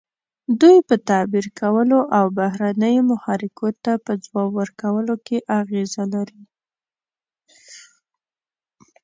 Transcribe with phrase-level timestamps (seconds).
[0.61, 6.41] دوی په تعبیر کولو او بهرنیو محرکو ته په ځواب ورکولو کې اغیزه لري.